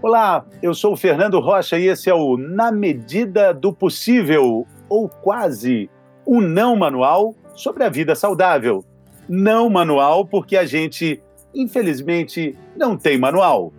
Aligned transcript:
Olá, 0.00 0.46
eu 0.62 0.74
sou 0.74 0.92
o 0.92 0.96
Fernando 0.96 1.40
Rocha 1.40 1.76
e 1.76 1.88
esse 1.88 2.08
é 2.08 2.14
o 2.14 2.36
Na 2.36 2.70
Medida 2.70 3.52
do 3.52 3.72
Possível, 3.72 4.64
ou 4.88 5.08
quase, 5.08 5.90
um 6.24 6.40
não 6.40 6.76
manual 6.76 7.34
sobre 7.56 7.82
a 7.82 7.88
vida 7.88 8.14
saudável. 8.14 8.84
Não 9.28 9.68
manual 9.68 10.24
porque 10.24 10.56
a 10.56 10.64
gente, 10.64 11.20
infelizmente, 11.52 12.56
não 12.76 12.96
tem 12.96 13.18
manual. 13.18 13.72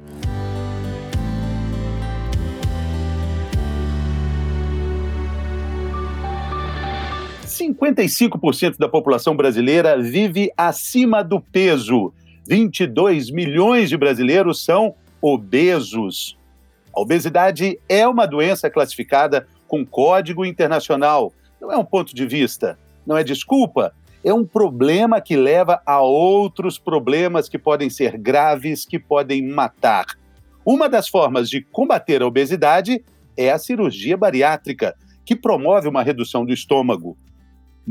...55% 7.47 8.77
da 8.77 8.89
população 8.89 9.37
brasileira 9.37 10.01
vive 10.01 10.51
acima 10.57 11.23
do 11.23 11.39
peso. 11.39 12.11
22 12.45 13.31
milhões 13.31 13.89
de 13.89 13.97
brasileiros 13.97 14.65
são 14.65 14.95
obesos. 15.21 16.37
A 16.95 17.01
obesidade 17.01 17.79
é 17.87 18.07
uma 18.07 18.25
doença 18.25 18.69
classificada 18.69 19.47
com 19.67 19.85
código 19.85 20.45
internacional. 20.45 21.31
Não 21.61 21.71
é 21.71 21.77
um 21.77 21.85
ponto 21.85 22.15
de 22.15 22.25
vista, 22.25 22.77
não 23.05 23.17
é 23.17 23.23
desculpa, 23.23 23.93
é 24.23 24.33
um 24.33 24.45
problema 24.45 25.21
que 25.21 25.35
leva 25.35 25.81
a 25.85 26.01
outros 26.01 26.77
problemas 26.77 27.47
que 27.47 27.57
podem 27.57 27.89
ser 27.89 28.17
graves, 28.17 28.85
que 28.85 28.99
podem 28.99 29.41
matar. 29.47 30.05
Uma 30.65 30.89
das 30.89 31.07
formas 31.07 31.49
de 31.49 31.61
combater 31.61 32.21
a 32.21 32.27
obesidade 32.27 33.03
é 33.37 33.49
a 33.49 33.57
cirurgia 33.57 34.17
bariátrica, 34.17 34.95
que 35.25 35.35
promove 35.35 35.87
uma 35.87 36.03
redução 36.03 36.45
do 36.45 36.51
estômago. 36.51 37.17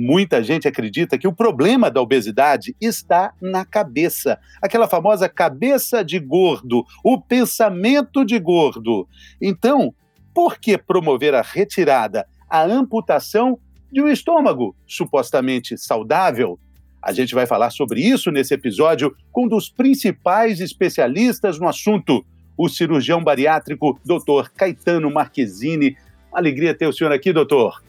Muita 0.01 0.45
gente 0.45 0.69
acredita 0.69 1.19
que 1.19 1.27
o 1.27 1.33
problema 1.33 1.91
da 1.91 2.01
obesidade 2.01 2.77
está 2.80 3.33
na 3.43 3.65
cabeça, 3.65 4.39
aquela 4.62 4.87
famosa 4.87 5.29
cabeça 5.29 6.05
de 6.05 6.20
gordo, 6.20 6.87
o 7.02 7.20
pensamento 7.20 8.25
de 8.25 8.39
gordo. 8.39 9.09
Então, 9.42 9.92
por 10.33 10.56
que 10.61 10.79
promover 10.79 11.34
a 11.34 11.42
retirada, 11.42 12.28
a 12.48 12.62
amputação 12.62 13.58
de 13.91 14.00
um 14.00 14.06
estômago 14.06 14.73
supostamente 14.86 15.77
saudável? 15.77 16.61
A 17.03 17.12
gente 17.12 17.34
vai 17.34 17.45
falar 17.45 17.70
sobre 17.70 18.01
isso 18.01 18.30
nesse 18.30 18.55
episódio 18.55 19.17
com 19.33 19.47
um 19.47 19.48
dos 19.48 19.69
principais 19.69 20.61
especialistas 20.61 21.58
no 21.58 21.67
assunto, 21.67 22.25
o 22.56 22.69
cirurgião 22.69 23.20
bariátrico 23.20 23.98
Dr. 24.05 24.48
Caetano 24.55 25.11
Marquezine. 25.11 25.97
Alegria 26.33 26.73
ter 26.73 26.86
o 26.86 26.92
senhor 26.92 27.12
aqui, 27.12 27.33
doutor. 27.33 27.88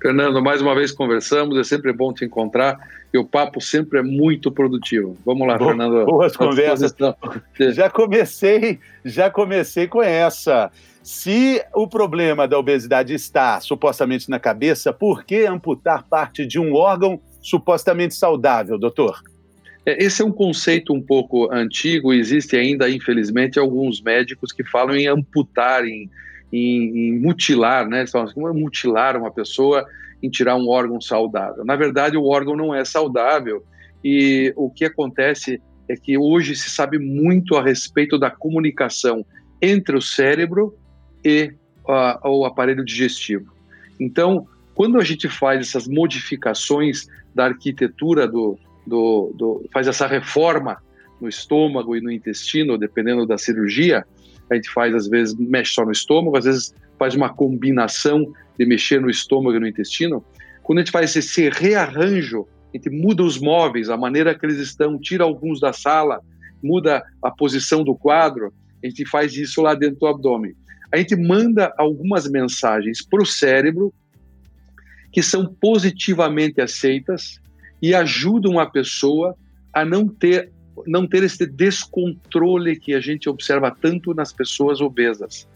Fernando, 0.00 0.40
mais 0.40 0.62
uma 0.62 0.74
vez 0.74 0.92
conversamos, 0.92 1.58
é 1.58 1.64
sempre 1.64 1.92
bom 1.92 2.12
te 2.12 2.24
encontrar 2.24 2.78
e 3.12 3.18
o 3.18 3.24
papo 3.24 3.60
sempre 3.60 3.98
é 3.98 4.02
muito 4.02 4.50
produtivo. 4.50 5.16
Vamos 5.26 5.46
lá, 5.46 5.58
Boa, 5.58 5.70
Fernando. 5.70 6.04
Boas 6.04 6.36
conversas. 6.36 6.94
Já 7.74 7.90
comecei, 7.90 8.78
já 9.04 9.28
comecei 9.28 9.88
com 9.88 10.02
essa. 10.02 10.70
Se 11.02 11.62
o 11.74 11.88
problema 11.88 12.46
da 12.46 12.58
obesidade 12.58 13.14
está 13.14 13.60
supostamente 13.60 14.28
na 14.30 14.38
cabeça, 14.38 14.92
por 14.92 15.24
que 15.24 15.46
amputar 15.46 16.04
parte 16.04 16.46
de 16.46 16.58
um 16.58 16.74
órgão 16.74 17.20
supostamente 17.40 18.14
saudável, 18.14 18.78
doutor? 18.78 19.22
É, 19.86 20.04
esse 20.04 20.20
é 20.20 20.24
um 20.24 20.30
conceito 20.30 20.92
um 20.92 21.00
pouco 21.00 21.50
antigo, 21.50 22.12
existe 22.12 22.56
ainda, 22.56 22.90
infelizmente, 22.90 23.58
alguns 23.58 24.02
médicos 24.02 24.52
que 24.52 24.62
falam 24.62 24.94
em 24.94 25.06
amputar, 25.06 25.84
em 25.86 26.10
em, 26.52 27.08
em 27.08 27.18
mutilar, 27.18 27.88
né? 27.88 28.00
Eles 28.00 28.10
falam 28.10 28.26
assim, 28.26 28.34
como 28.34 28.48
é 28.48 28.52
mutilar 28.52 29.16
uma 29.16 29.30
pessoa 29.30 29.86
em 30.22 30.28
tirar 30.28 30.56
um 30.56 30.68
órgão 30.68 31.00
saudável. 31.00 31.64
Na 31.64 31.76
verdade, 31.76 32.16
o 32.16 32.24
órgão 32.24 32.56
não 32.56 32.74
é 32.74 32.84
saudável 32.84 33.62
e 34.04 34.52
o 34.56 34.70
que 34.70 34.84
acontece 34.84 35.60
é 35.88 35.96
que 35.96 36.18
hoje 36.18 36.54
se 36.54 36.70
sabe 36.70 36.98
muito 36.98 37.56
a 37.56 37.62
respeito 37.62 38.18
da 38.18 38.30
comunicação 38.30 39.24
entre 39.60 39.96
o 39.96 40.02
cérebro 40.02 40.76
e 41.24 41.52
uh, 41.84 42.28
o 42.28 42.44
aparelho 42.44 42.84
digestivo. 42.84 43.52
Então, 43.98 44.46
quando 44.74 44.98
a 44.98 45.04
gente 45.04 45.28
faz 45.28 45.60
essas 45.60 45.88
modificações 45.88 47.06
da 47.34 47.46
arquitetura 47.46 48.28
do, 48.28 48.58
do, 48.86 49.32
do 49.34 49.68
faz 49.72 49.88
essa 49.88 50.06
reforma 50.06 50.78
no 51.20 51.28
estômago 51.28 51.96
e 51.96 52.00
no 52.00 52.12
intestino, 52.12 52.78
dependendo 52.78 53.26
da 53.26 53.36
cirurgia, 53.36 54.06
a 54.50 54.54
gente 54.54 54.70
faz, 54.70 54.94
às 54.94 55.08
vezes, 55.08 55.34
mexe 55.34 55.72
só 55.72 55.84
no 55.84 55.92
estômago, 55.92 56.36
às 56.36 56.44
vezes 56.44 56.74
faz 56.98 57.14
uma 57.14 57.28
combinação 57.28 58.32
de 58.58 58.66
mexer 58.66 59.00
no 59.00 59.10
estômago 59.10 59.56
e 59.56 59.60
no 59.60 59.66
intestino. 59.66 60.24
Quando 60.62 60.78
a 60.78 60.82
gente 60.82 60.90
faz 60.90 61.14
esse 61.14 61.48
rearranjo, 61.48 62.46
a 62.72 62.76
gente 62.76 62.90
muda 62.90 63.22
os 63.22 63.38
móveis, 63.38 63.88
a 63.88 63.96
maneira 63.96 64.34
que 64.36 64.44
eles 64.44 64.58
estão, 64.58 64.98
tira 64.98 65.24
alguns 65.24 65.60
da 65.60 65.72
sala, 65.72 66.20
muda 66.62 67.02
a 67.22 67.30
posição 67.30 67.84
do 67.84 67.94
quadro, 67.94 68.52
a 68.82 68.86
gente 68.86 69.06
faz 69.06 69.34
isso 69.36 69.62
lá 69.62 69.74
dentro 69.74 69.98
do 70.00 70.06
abdômen. 70.06 70.54
A 70.92 70.96
gente 70.96 71.16
manda 71.16 71.72
algumas 71.78 72.28
mensagens 72.28 73.04
para 73.04 73.22
o 73.22 73.26
cérebro 73.26 73.92
que 75.12 75.22
são 75.22 75.46
positivamente 75.60 76.60
aceitas 76.60 77.40
e 77.80 77.94
ajudam 77.94 78.58
a 78.58 78.66
pessoa 78.66 79.34
a 79.72 79.84
não 79.84 80.08
ter 80.08 80.50
não 80.86 81.06
ter 81.06 81.22
esse 81.22 81.46
descontrole 81.46 82.78
que 82.78 82.94
a 82.94 83.00
gente 83.00 83.28
observa 83.28 83.70
tanto 83.70 84.14
nas 84.14 84.32
pessoas 84.32 84.80
obesas. 84.80 85.46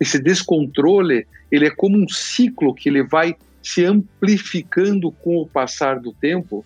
Esse 0.00 0.18
descontrole, 0.18 1.26
ele 1.50 1.66
é 1.66 1.70
como 1.70 1.96
um 1.96 2.08
ciclo 2.08 2.74
que 2.74 2.88
ele 2.88 3.02
vai 3.02 3.36
se 3.62 3.84
amplificando 3.84 5.10
com 5.10 5.38
o 5.38 5.46
passar 5.46 5.98
do 5.98 6.12
tempo, 6.12 6.64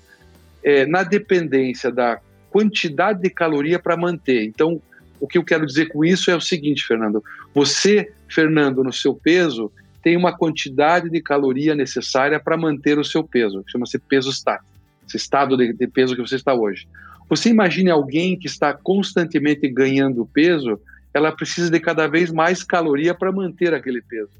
é, 0.64 0.84
na 0.84 1.04
dependência 1.04 1.92
da 1.92 2.20
quantidade 2.50 3.22
de 3.22 3.30
caloria 3.30 3.78
para 3.78 3.96
manter. 3.96 4.44
Então, 4.44 4.82
o 5.20 5.26
que 5.26 5.38
eu 5.38 5.44
quero 5.44 5.66
dizer 5.66 5.86
com 5.86 6.04
isso 6.04 6.30
é 6.30 6.36
o 6.36 6.40
seguinte, 6.40 6.84
Fernando: 6.84 7.22
você, 7.54 8.12
Fernando, 8.28 8.82
no 8.82 8.92
seu 8.92 9.14
peso, 9.14 9.70
tem 10.02 10.16
uma 10.16 10.36
quantidade 10.36 11.10
de 11.10 11.20
caloria 11.20 11.74
necessária 11.74 12.40
para 12.40 12.56
manter 12.56 12.98
o 12.98 13.04
seu 13.04 13.22
peso, 13.22 13.64
chama-se 13.68 13.98
peso 13.98 14.30
estático, 14.30 14.66
esse 15.06 15.16
estado 15.16 15.56
de, 15.56 15.72
de 15.72 15.86
peso 15.86 16.16
que 16.16 16.22
você 16.22 16.36
está 16.36 16.54
hoje. 16.54 16.88
Você 17.28 17.50
imagine 17.50 17.90
alguém 17.90 18.38
que 18.38 18.46
está 18.46 18.72
constantemente 18.72 19.68
ganhando 19.68 20.26
peso, 20.26 20.80
ela 21.12 21.32
precisa 21.32 21.70
de 21.70 21.78
cada 21.78 22.06
vez 22.06 22.30
mais 22.30 22.62
caloria 22.62 23.14
para 23.14 23.32
manter 23.32 23.74
aquele 23.74 24.00
peso. 24.00 24.32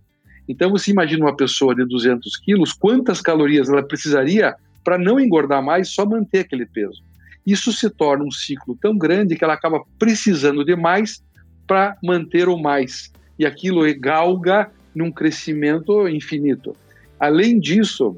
Então 0.49 0.71
você 0.71 0.91
imagina 0.91 1.27
uma 1.27 1.37
pessoa 1.37 1.75
de 1.75 1.85
200 1.85 2.37
quilos, 2.39 2.73
quantas 2.73 3.21
calorias 3.21 3.69
ela 3.69 3.83
precisaria 3.83 4.55
para 4.83 4.97
não 4.97 5.21
engordar 5.21 5.63
mais, 5.63 5.91
só 5.91 6.07
manter 6.07 6.41
aquele 6.41 6.65
peso. 6.65 7.03
Isso 7.47 7.73
se 7.73 7.91
torna 7.91 8.25
um 8.25 8.31
ciclo 8.31 8.77
tão 8.81 8.97
grande 8.97 9.37
que 9.37 9.45
ela 9.45 9.55
acaba 9.55 9.83
precisando 9.99 10.65
de 10.65 10.75
mais 10.75 11.23
para 11.67 11.97
manter 12.03 12.49
o 12.49 12.57
mais. 12.57 13.13
E 13.39 13.45
aquilo 13.45 13.83
galga 13.99 14.71
num 14.95 15.13
crescimento 15.13 16.09
infinito. 16.09 16.75
Além 17.21 17.61
disso, 17.61 18.17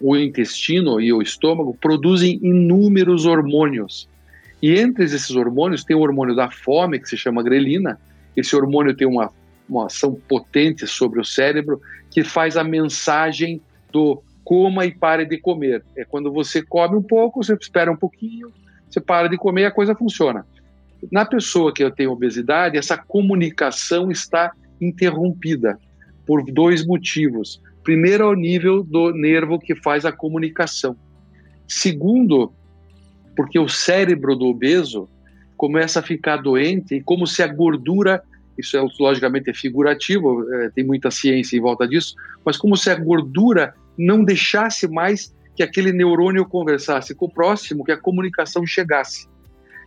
o 0.00 0.16
intestino 0.16 1.00
e 1.00 1.12
o 1.12 1.20
estômago 1.20 1.76
produzem 1.80 2.38
inúmeros 2.42 3.26
hormônios. 3.26 4.08
E 4.62 4.78
entre 4.78 5.04
esses 5.04 5.30
hormônios 5.30 5.84
tem 5.84 5.96
o 5.96 6.00
hormônio 6.00 6.34
da 6.34 6.50
fome, 6.50 6.98
que 6.98 7.08
se 7.08 7.16
chama 7.16 7.42
grelina. 7.42 7.98
Esse 8.36 8.54
hormônio 8.56 8.94
tem 8.94 9.06
uma, 9.06 9.30
uma 9.68 9.86
ação 9.86 10.14
potente 10.28 10.86
sobre 10.86 11.20
o 11.20 11.24
cérebro 11.24 11.80
que 12.10 12.24
faz 12.24 12.56
a 12.56 12.64
mensagem 12.64 13.60
do 13.92 14.22
coma 14.44 14.86
e 14.86 14.94
pare 14.94 15.24
de 15.24 15.38
comer. 15.38 15.84
É 15.96 16.04
quando 16.04 16.32
você 16.32 16.62
come 16.62 16.96
um 16.96 17.02
pouco, 17.02 17.42
você 17.42 17.54
espera 17.54 17.90
um 17.92 17.96
pouquinho, 17.96 18.50
você 18.88 19.00
para 19.00 19.28
de 19.28 19.36
comer 19.36 19.62
e 19.62 19.66
a 19.66 19.70
coisa 19.70 19.94
funciona. 19.94 20.46
Na 21.12 21.24
pessoa 21.24 21.72
que 21.72 21.88
tem 21.90 22.06
obesidade, 22.06 22.76
essa 22.76 22.96
comunicação 22.96 24.10
está 24.10 24.52
interrompida 24.80 25.78
por 26.26 26.42
dois 26.44 26.84
motivos. 26.84 27.60
Primeiro, 27.88 28.26
ao 28.26 28.34
nível 28.34 28.82
do 28.84 29.14
nervo 29.14 29.58
que 29.58 29.74
faz 29.74 30.04
a 30.04 30.12
comunicação. 30.12 30.94
Segundo, 31.66 32.52
porque 33.34 33.58
o 33.58 33.66
cérebro 33.66 34.36
do 34.36 34.44
obeso 34.44 35.08
começa 35.56 36.00
a 36.00 36.02
ficar 36.02 36.36
doente 36.36 36.96
e 36.96 37.02
como 37.02 37.26
se 37.26 37.42
a 37.42 37.46
gordura, 37.46 38.22
isso 38.58 38.76
é, 38.76 38.86
logicamente 39.00 39.48
é 39.48 39.54
figurativo, 39.54 40.46
é, 40.52 40.68
tem 40.68 40.84
muita 40.84 41.10
ciência 41.10 41.56
em 41.56 41.60
volta 41.62 41.88
disso, 41.88 42.14
mas 42.44 42.58
como 42.58 42.76
se 42.76 42.90
a 42.90 42.94
gordura 42.94 43.74
não 43.96 44.22
deixasse 44.22 44.86
mais 44.86 45.34
que 45.56 45.62
aquele 45.62 45.90
neurônio 45.90 46.44
conversasse 46.44 47.14
com 47.14 47.24
o 47.24 47.32
próximo, 47.32 47.86
que 47.86 47.92
a 47.92 47.96
comunicação 47.96 48.66
chegasse. 48.66 49.26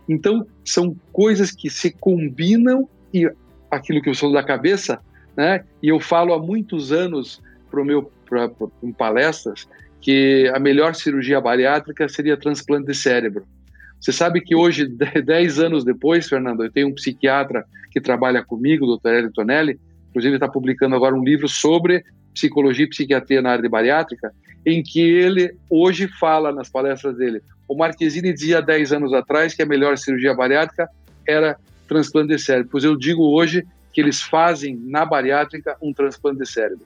Então, 0.08 0.44
são 0.64 0.96
coisas 1.12 1.52
que 1.52 1.70
se 1.70 1.92
combinam 1.92 2.88
e 3.14 3.30
aquilo 3.70 4.02
que 4.02 4.10
eu 4.10 4.14
sou 4.16 4.32
da 4.32 4.42
cabeça, 4.42 5.00
né? 5.36 5.64
E 5.80 5.86
eu 5.86 6.00
falo 6.00 6.34
há 6.34 6.42
muitos 6.42 6.90
anos 6.90 7.40
para 8.28 8.50
palestras 8.96 9.66
que 10.00 10.50
a 10.54 10.58
melhor 10.58 10.94
cirurgia 10.94 11.40
bariátrica 11.40 12.08
seria 12.08 12.36
transplante 12.36 12.88
de 12.88 12.94
cérebro. 12.94 13.44
Você 14.00 14.12
sabe 14.12 14.40
que 14.40 14.54
hoje, 14.54 14.86
10 14.86 15.60
anos 15.60 15.84
depois, 15.84 16.28
Fernando, 16.28 16.64
eu 16.64 16.72
tenho 16.72 16.88
um 16.88 16.94
psiquiatra 16.94 17.64
que 17.90 18.00
trabalha 18.00 18.42
comigo, 18.42 18.84
o 18.84 18.96
Dr. 18.96 19.10
Hélio 19.10 19.32
Tonelli, 19.32 19.78
inclusive 20.10 20.34
está 20.34 20.48
publicando 20.48 20.96
agora 20.96 21.14
um 21.14 21.22
livro 21.22 21.48
sobre 21.48 22.04
psicologia 22.34 22.84
e 22.84 22.88
psiquiatria 22.88 23.40
na 23.40 23.50
área 23.50 23.62
de 23.62 23.68
bariátrica, 23.68 24.32
em 24.66 24.82
que 24.82 25.00
ele 25.00 25.54
hoje 25.70 26.08
fala 26.08 26.50
nas 26.50 26.68
palestras 26.68 27.16
dele. 27.16 27.40
O 27.68 27.76
Marquezine 27.76 28.32
dizia 28.32 28.60
10 28.60 28.92
anos 28.92 29.12
atrás 29.12 29.54
que 29.54 29.62
a 29.62 29.66
melhor 29.66 29.96
cirurgia 29.96 30.34
bariátrica 30.34 30.88
era 31.26 31.56
transplante 31.86 32.28
de 32.28 32.38
cérebro. 32.38 32.70
Pois 32.72 32.84
eu 32.84 32.96
digo 32.96 33.22
hoje 33.22 33.64
que 33.92 34.00
eles 34.00 34.20
fazem 34.20 34.76
na 34.76 35.04
bariátrica 35.04 35.76
um 35.80 35.92
transplante 35.92 36.40
de 36.40 36.48
cérebro. 36.48 36.84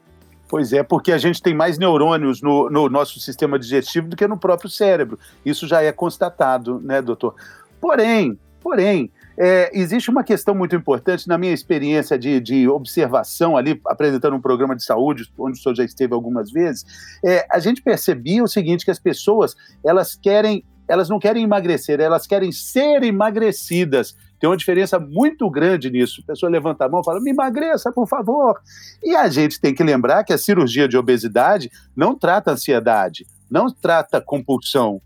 Pois 0.48 0.72
é, 0.72 0.82
porque 0.82 1.10
a 1.10 1.19
gente 1.19 1.43
tem 1.43 1.54
mais 1.54 1.76
neurônios 1.76 2.40
no, 2.40 2.70
no, 2.70 2.88
nosso 2.88 3.19
sistema 3.19 3.58
digestivo 3.58 4.08
do 4.08 4.16
que 4.16 4.26
no 4.28 4.38
próprio 4.38 4.70
cérebro. 4.70 5.19
Isso 5.44 5.66
já 5.66 5.82
é 5.82 5.90
constatado, 5.90 6.81
né, 6.81 7.02
doutor? 7.02 7.34
Porém, 7.81 8.38
porém, 8.62 9.10
é, 9.38 9.70
existe 9.75 10.08
uma 10.08 10.25
questão 10.25 10.54
muito 10.54 10.75
importante 10.75 11.28
na 11.28 11.37
minha 11.37 11.52
experiência 11.52 12.19
de, 12.19 12.40
de, 12.40 12.69
observação 12.69 13.56
ali, 13.56 13.81
apresentando 13.87 14.37
um 14.37 14.40
programa 14.40 14.75
de 14.75 14.84
saúde, 14.84 15.31
onde 15.37 15.58
o 15.58 15.62
senhor 15.62 15.75
já 15.75 15.84
esteve 15.84 16.14
algumas 16.14 16.50
vezes, 16.50 16.84
é, 17.25 17.44
a 17.50 17.58
gente 17.58 17.82
percebia 17.82 18.43
o 18.43 18.48
seguinte, 18.48 18.84
que 18.84 18.90
as 18.90 18.98
pessoas, 18.98 19.54
elas 19.84 20.14
querem, 20.14 20.64
elas 20.88 21.08
não 21.08 21.19
querem 21.19 21.43
emagrecer, 21.43 22.00
elas 22.00 22.26
querem 22.26 22.50
ser 22.50 23.02
emagrecidas. 23.02 24.16
Tem 24.38 24.48
uma 24.48 24.56
diferença 24.56 24.98
muito 24.98 25.48
grande 25.50 25.90
nisso. 25.90 26.22
A 26.22 26.32
pessoa 26.32 26.50
levanta 26.50 26.84
a 26.84 26.88
mão 26.88 27.00
e 27.00 27.04
fala: 27.04 27.20
me 27.20 27.30
emagreça, 27.30 27.92
por 27.92 28.06
favor. 28.06 28.60
E 29.02 29.14
a 29.14 29.28
gente 29.28 29.60
tem 29.60 29.74
que 29.74 29.82
lembrar 29.82 30.24
que 30.24 30.32
a 30.32 30.38
cirurgia 30.38 30.88
de 30.88 30.96
obesidade 30.96 31.70
não 31.94 32.14
trata 32.14 32.52
ansiedade, 32.52 33.26
não 33.50 33.66
trata 33.70 34.20
compulsão. 34.20 35.00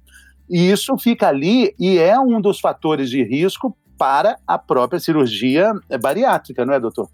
E 0.48 0.70
isso 0.70 0.96
fica 0.98 1.28
ali 1.28 1.74
e 1.78 1.98
é 1.98 2.18
um 2.18 2.40
dos 2.40 2.58
fatores 2.58 3.08
de 3.08 3.22
risco 3.22 3.76
para 3.96 4.36
a 4.46 4.58
própria 4.58 4.98
cirurgia 4.98 5.72
bariátrica, 6.00 6.64
não 6.64 6.74
é, 6.74 6.80
doutor? 6.80 7.08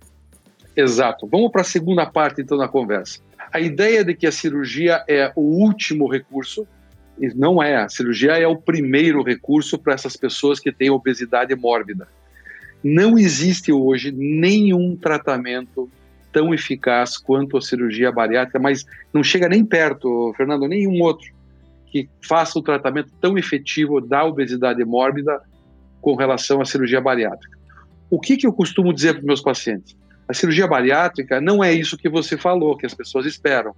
Exato. 0.77 1.27
Vamos 1.27 1.51
para 1.51 1.63
a 1.63 1.65
segunda 1.65 2.07
parte, 2.07 2.41
então, 2.41 2.57
da 2.57 2.69
conversa. 2.69 3.21
A 3.53 3.61
ideia 3.61 4.05
de 4.05 4.15
que 4.15 4.27
a 4.27 4.33
cirurgia 4.33 5.05
é 5.09 5.33
o 5.35 5.41
último 5.41 6.11
recurso, 6.11 6.67
não 7.35 7.63
é. 7.63 7.77
A 7.77 7.89
cirurgia 7.89 8.33
é 8.39 8.47
o 8.47 8.57
primeiro 8.57 9.23
recurso 9.23 9.79
para 9.79 9.95
essas 9.95 10.17
pessoas 10.17 10.61
que 10.61 10.73
têm 10.73 10.91
obesidade 10.91 11.55
mórbida. 11.55 12.09
Não 12.83 13.19
existe 13.19 13.73
hoje 13.73 14.13
nenhum 14.13 14.97
tratamento 14.97 15.91
tão 16.33 16.53
eficaz 16.53 17.17
quanto 17.17 17.57
a 17.57 17.63
cirurgia 17.63 18.13
bariátrica, 18.13 18.59
mas 18.59 18.85
não 19.13 19.25
chega 19.25 19.49
nem 19.49 19.65
perto, 19.65 20.35
Fernando, 20.37 20.69
nenhum 20.69 21.01
outro 21.01 21.35
que 21.87 22.09
faça 22.21 22.59
o 22.59 22.63
tratamento 22.63 23.11
tão 23.21 23.39
efetivo 23.39 24.01
da 24.01 24.25
obesidade 24.25 24.85
mórbida 24.85 25.41
com 26.01 26.15
relação 26.15 26.61
à 26.61 26.65
cirurgia 26.65 27.01
bariátrica. 27.01 27.57
O 28.11 28.21
que, 28.21 28.37
que 28.37 28.47
eu 28.47 28.53
costumo 28.53 28.93
dizer 28.93 29.15
para 29.15 29.23
meus 29.23 29.41
pacientes? 29.41 29.97
A 30.29 30.35
cirurgia 30.35 30.67
bariátrica 30.67 31.41
não 31.41 31.65
é 31.65 31.73
isso 31.73 31.97
que 31.97 32.09
você 32.09 32.37
falou, 32.37 32.77
que 32.77 32.85
as 32.85 32.95
pessoas 32.95 33.25
esperam 33.25 33.75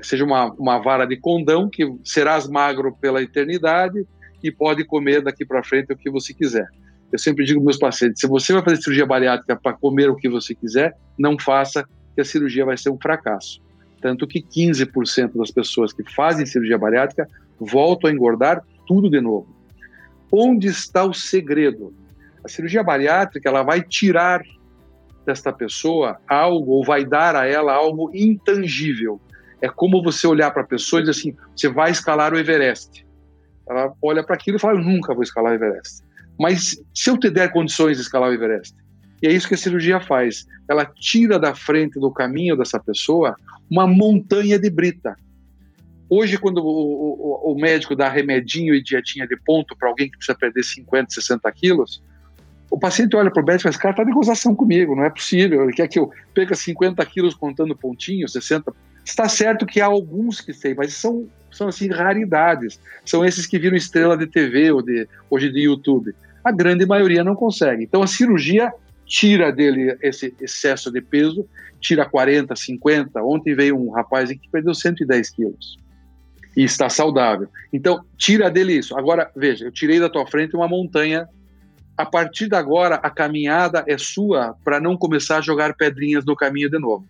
que 0.00 0.06
seja 0.06 0.24
uma, 0.24 0.52
uma 0.54 0.78
vara 0.78 1.06
de 1.06 1.16
condão, 1.16 1.68
que 1.68 1.92
serás 2.02 2.48
magro 2.48 2.96
pela 3.00 3.22
eternidade 3.22 4.04
e 4.42 4.50
pode 4.50 4.84
comer 4.84 5.22
daqui 5.22 5.44
para 5.44 5.62
frente 5.62 5.92
o 5.92 5.96
que 5.96 6.10
você 6.10 6.34
quiser. 6.34 6.68
Eu 7.12 7.18
sempre 7.18 7.44
digo 7.44 7.60
para 7.60 7.66
meus 7.66 7.78
pacientes: 7.78 8.20
se 8.20 8.26
você 8.26 8.52
vai 8.52 8.62
fazer 8.62 8.82
cirurgia 8.82 9.06
bariátrica 9.06 9.56
para 9.56 9.72
comer 9.72 10.10
o 10.10 10.16
que 10.16 10.28
você 10.28 10.54
quiser, 10.54 10.96
não 11.16 11.38
faça, 11.38 11.88
que 12.14 12.20
a 12.20 12.24
cirurgia 12.24 12.64
vai 12.64 12.76
ser 12.76 12.90
um 12.90 12.98
fracasso. 13.00 13.62
Tanto 14.00 14.26
que 14.26 14.42
15% 14.42 15.36
das 15.36 15.50
pessoas 15.50 15.92
que 15.92 16.02
fazem 16.12 16.44
cirurgia 16.44 16.76
bariátrica 16.76 17.28
voltam 17.58 18.10
a 18.10 18.12
engordar 18.12 18.62
tudo 18.86 19.08
de 19.08 19.20
novo. 19.20 19.46
Onde 20.30 20.66
está 20.66 21.04
o 21.04 21.14
segredo? 21.14 21.94
A 22.44 22.48
cirurgia 22.48 22.82
bariátrica 22.82 23.48
ela 23.48 23.62
vai 23.62 23.80
tirar 23.80 24.42
desta 25.24 25.52
pessoa 25.52 26.18
algo 26.28 26.72
ou 26.72 26.84
vai 26.84 27.04
dar 27.04 27.34
a 27.34 27.46
ela 27.46 27.72
algo 27.72 28.10
intangível 28.12 29.20
é 29.64 29.68
como 29.68 30.02
você 30.02 30.26
olhar 30.26 30.50
para 30.50 30.62
a 30.62 30.66
pessoa 30.66 31.00
e 31.00 31.04
dizer 31.04 31.18
assim: 31.18 31.36
você 31.56 31.68
vai 31.68 31.90
escalar 31.90 32.34
o 32.34 32.38
Everest. 32.38 33.06
Ela 33.66 33.94
olha 34.02 34.22
para 34.22 34.36
aquilo 34.36 34.58
e 34.58 34.60
fala: 34.60 34.78
eu 34.78 34.84
nunca 34.84 35.14
vou 35.14 35.22
escalar 35.22 35.52
o 35.52 35.54
Everest. 35.54 36.04
Mas 36.38 36.78
se 36.94 37.08
eu 37.08 37.18
te 37.18 37.30
der 37.30 37.50
condições 37.50 37.96
de 37.96 38.02
escalar 38.02 38.28
o 38.28 38.32
Everest, 38.34 38.76
e 39.22 39.26
é 39.26 39.32
isso 39.32 39.48
que 39.48 39.54
a 39.54 39.58
cirurgia 39.58 40.00
faz. 40.00 40.46
Ela 40.68 40.84
tira 40.84 41.38
da 41.38 41.54
frente 41.54 41.98
do 41.98 42.10
caminho 42.10 42.58
dessa 42.58 42.78
pessoa 42.78 43.34
uma 43.70 43.86
montanha 43.86 44.58
de 44.58 44.68
brita. 44.68 45.16
Hoje, 46.10 46.36
quando 46.36 46.58
o, 46.58 47.46
o, 47.46 47.52
o 47.52 47.58
médico 47.58 47.96
dá 47.96 48.10
remedinho 48.10 48.74
e 48.74 48.82
dietinha 48.82 49.26
de 49.26 49.36
ponto 49.46 49.74
para 49.74 49.88
alguém 49.88 50.10
que 50.10 50.18
precisa 50.18 50.36
perder 50.36 50.62
50, 50.62 51.10
60 51.10 51.52
quilos, 51.52 52.02
o 52.70 52.78
paciente 52.78 53.16
olha 53.16 53.30
para 53.30 53.42
o 53.42 53.46
médico 53.46 53.62
e 53.62 53.62
fala: 53.62 53.70
esse 53.70 53.82
cara 53.82 53.92
está 53.92 54.04
de 54.04 54.12
gozação 54.12 54.54
comigo, 54.54 54.94
não 54.94 55.04
é 55.04 55.10
possível. 55.10 55.62
Ele 55.62 55.72
quer 55.72 55.88
que 55.88 55.98
eu 55.98 56.10
perca 56.34 56.54
50 56.54 57.02
quilos 57.06 57.34
contando 57.34 57.74
pontinhos, 57.74 58.32
60 58.32 58.74
Está 59.04 59.28
certo 59.28 59.66
que 59.66 59.80
há 59.80 59.86
alguns 59.86 60.40
que 60.40 60.52
têm, 60.52 60.74
mas 60.74 60.94
são, 60.94 61.28
são 61.50 61.68
assim, 61.68 61.88
raridades. 61.88 62.80
São 63.04 63.24
esses 63.24 63.46
que 63.46 63.58
viram 63.58 63.76
estrela 63.76 64.16
de 64.16 64.26
TV 64.26 64.70
ou 64.70 64.82
de, 64.82 65.06
hoje 65.28 65.50
de 65.50 65.60
YouTube. 65.60 66.14
A 66.42 66.50
grande 66.50 66.86
maioria 66.86 67.22
não 67.22 67.34
consegue. 67.34 67.84
Então 67.84 68.02
a 68.02 68.06
cirurgia 68.06 68.72
tira 69.06 69.52
dele 69.52 69.96
esse 70.02 70.34
excesso 70.40 70.90
de 70.90 71.00
peso, 71.00 71.46
tira 71.80 72.04
40, 72.04 72.56
50. 72.56 73.22
Ontem 73.22 73.54
veio 73.54 73.78
um 73.78 73.90
rapaz 73.90 74.30
que 74.30 74.48
perdeu 74.50 74.74
110 74.74 75.30
quilos 75.30 75.84
e 76.56 76.64
está 76.64 76.88
saudável. 76.88 77.48
Então, 77.72 78.04
tira 78.16 78.50
dele 78.50 78.74
isso. 78.74 78.96
Agora, 78.96 79.30
veja, 79.34 79.66
eu 79.66 79.72
tirei 79.72 79.98
da 79.98 80.08
tua 80.08 80.26
frente 80.26 80.54
uma 80.54 80.68
montanha. 80.68 81.28
A 81.96 82.06
partir 82.06 82.48
de 82.48 82.56
agora, 82.56 82.96
a 82.96 83.10
caminhada 83.10 83.84
é 83.86 83.96
sua 83.98 84.56
para 84.64 84.80
não 84.80 84.96
começar 84.96 85.38
a 85.38 85.40
jogar 85.40 85.74
pedrinhas 85.74 86.24
no 86.24 86.34
caminho 86.34 86.70
de 86.70 86.78
novo. 86.78 87.06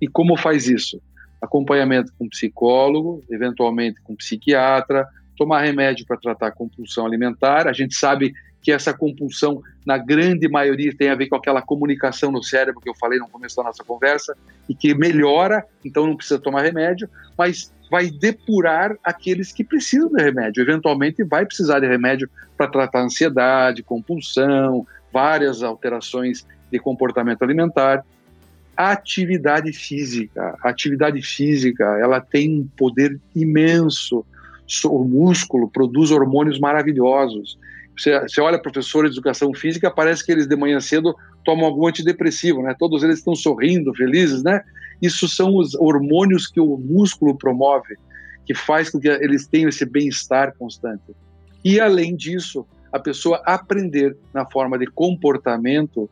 E 0.00 0.06
como 0.06 0.36
faz 0.36 0.68
isso? 0.68 1.00
Acompanhamento 1.40 2.12
com 2.18 2.28
psicólogo, 2.28 3.24
eventualmente 3.30 4.00
com 4.02 4.16
psiquiatra, 4.16 5.06
tomar 5.36 5.62
remédio 5.62 6.04
para 6.06 6.16
tratar 6.16 6.52
compulsão 6.52 7.06
alimentar. 7.06 7.68
A 7.68 7.72
gente 7.72 7.94
sabe 7.94 8.34
que 8.60 8.72
essa 8.72 8.92
compulsão, 8.92 9.62
na 9.86 9.96
grande 9.96 10.48
maioria, 10.48 10.94
tem 10.94 11.08
a 11.08 11.14
ver 11.14 11.28
com 11.28 11.36
aquela 11.36 11.62
comunicação 11.62 12.32
no 12.32 12.42
cérebro 12.42 12.80
que 12.80 12.90
eu 12.90 12.94
falei 12.94 13.18
no 13.18 13.28
começo 13.28 13.56
da 13.56 13.62
nossa 13.62 13.84
conversa, 13.84 14.36
e 14.68 14.74
que 14.74 14.94
melhora, 14.94 15.64
então 15.84 16.06
não 16.06 16.16
precisa 16.16 16.40
tomar 16.40 16.62
remédio, 16.62 17.08
mas 17.36 17.72
vai 17.90 18.10
depurar 18.10 18.96
aqueles 19.02 19.52
que 19.52 19.64
precisam 19.64 20.10
de 20.10 20.22
remédio. 20.22 20.60
Eventualmente 20.60 21.24
vai 21.24 21.46
precisar 21.46 21.80
de 21.80 21.86
remédio 21.86 22.28
para 22.56 22.66
tratar 22.66 23.02
ansiedade, 23.02 23.82
compulsão, 23.82 24.86
várias 25.12 25.62
alterações 25.62 26.46
de 26.70 26.78
comportamento 26.78 27.42
alimentar 27.42 28.04
atividade 28.78 29.72
física. 29.72 30.56
A 30.62 30.68
atividade 30.68 31.20
física, 31.22 31.84
ela 32.00 32.20
tem 32.20 32.60
um 32.60 32.68
poder 32.76 33.18
imenso. 33.34 34.24
O 34.84 35.04
músculo 35.04 35.68
produz 35.68 36.10
hormônios 36.10 36.60
maravilhosos. 36.60 37.58
Você, 37.96 38.20
você 38.20 38.40
olha 38.40 38.60
professores 38.60 39.10
de 39.10 39.16
educação 39.16 39.52
física, 39.52 39.90
parece 39.90 40.24
que 40.24 40.30
eles 40.30 40.46
de 40.46 40.54
manhã 40.54 40.78
cedo 40.78 41.14
tomam 41.44 41.66
algum 41.66 41.88
antidepressivo, 41.88 42.62
né? 42.62 42.74
Todos 42.78 43.02
eles 43.02 43.18
estão 43.18 43.34
sorrindo, 43.34 43.92
felizes, 43.94 44.42
né? 44.42 44.62
Isso 45.02 45.26
são 45.28 45.56
os 45.56 45.74
hormônios 45.74 46.46
que 46.46 46.60
o 46.60 46.76
músculo 46.76 47.36
promove, 47.36 47.96
que 48.46 48.54
faz 48.54 48.90
com 48.90 49.00
que 49.00 49.08
eles 49.08 49.46
tenham 49.48 49.68
esse 49.68 49.84
bem-estar 49.84 50.54
constante. 50.56 51.14
E 51.64 51.80
além 51.80 52.14
disso, 52.14 52.64
a 52.92 52.98
pessoa 52.98 53.42
aprender 53.44 54.16
na 54.32 54.46
forma 54.46 54.78
de 54.78 54.86
comportamento 54.86 56.08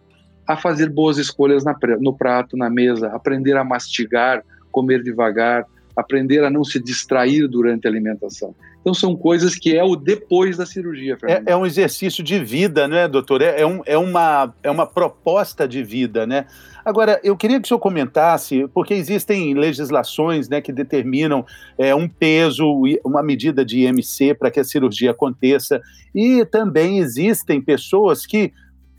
a 0.47 0.57
fazer 0.57 0.89
boas 0.91 1.19
escolhas 1.19 1.65
na, 1.65 1.75
no 2.01 2.15
prato, 2.15 2.57
na 2.57 2.71
mesa, 2.71 3.09
aprender 3.09 3.57
a 3.57 3.65
mastigar, 3.65 4.43
comer 4.71 5.03
devagar, 5.03 5.67
aprender 5.97 6.45
a 6.45 6.51
não 6.51 6.63
se 6.63 6.79
distrair 6.79 7.49
durante 7.49 7.87
a 7.87 7.91
alimentação. 7.91 8.55
Então 8.81 8.95
são 8.95 9.17
coisas 9.17 9.57
que 9.57 9.77
é 9.77 9.83
o 9.83 9.97
depois 9.97 10.57
da 10.57 10.65
cirurgia. 10.65 11.19
É, 11.25 11.43
é, 11.47 11.57
um 11.57 11.67
exercício 11.67 12.23
de 12.23 12.39
vida, 12.39 12.87
né, 12.87 13.09
doutor? 13.09 13.43
É, 13.43 13.63
é, 13.63 13.67
um, 13.67 13.83
é, 13.85 13.99
uma, 13.99 14.55
é 14.63 14.71
uma 14.71 14.87
proposta 14.87 15.67
de 15.67 15.83
vida, 15.83 16.25
né? 16.25 16.47
Agora, 16.85 17.19
eu 17.25 17.37
queria 17.37 17.59
que 17.59 17.65
o 17.65 17.69
senhor 17.69 17.81
comentasse, 17.81 18.69
porque 18.73 18.95
existem 18.95 19.55
legislações 19.55 20.49
né, 20.49 20.61
que 20.61 20.71
determinam 20.71 21.45
é, 21.77 21.93
um 21.93 22.09
peso, 22.09 22.65
uma 23.05 23.25
medida 23.25 23.65
de 23.65 23.81
IMC 23.81 24.35
para 24.35 24.53
que 24.53 24.61
a 24.61 24.65
cirurgia 24.65 25.11
aconteça, 25.11 25.83
e 26.15 26.45
também 26.45 27.01
existem 27.01 27.61
pessoas 27.61 28.25
que 28.25 28.53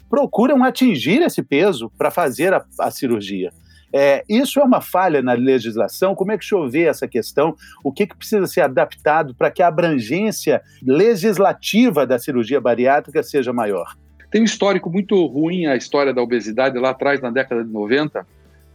procuram 0.10 0.64
atingir 0.64 1.22
esse 1.22 1.44
peso 1.44 1.92
para 1.98 2.12
fazer 2.12 2.54
a, 2.54 2.64
a 2.80 2.92
cirurgia. 2.92 3.52
É, 3.92 4.24
isso 4.28 4.60
é 4.60 4.64
uma 4.64 4.82
falha 4.82 5.22
na 5.22 5.34
legislação? 5.34 6.14
Como 6.14 6.32
é 6.32 6.38
que 6.38 6.44
o 6.44 6.48
senhor 6.48 6.70
vê 6.70 6.84
essa 6.84 7.08
questão? 7.08 7.56
O 7.84 7.92
que, 7.92 8.06
que 8.06 8.18
precisa 8.18 8.46
ser 8.46 8.62
adaptado 8.62 9.34
para 9.34 9.50
que 9.50 9.64
a 9.64 9.68
abrangência 9.68 10.62
legislativa 10.84 12.06
da 12.06 12.20
cirurgia 12.20 12.60
bariátrica 12.60 13.24
seja 13.24 13.54
maior? 13.54 13.96
Tem 14.30 14.42
um 14.42 14.46
histórico 14.46 14.90
muito 14.90 15.26
ruim 15.26 15.68
a 15.68 15.76
história 15.76 16.14
da 16.14 16.22
obesidade 16.22 16.78
lá 16.78 16.90
atrás, 16.90 17.22
na 17.22 17.32
década 17.32 17.64
de 17.64 17.72
90. 17.72 18.28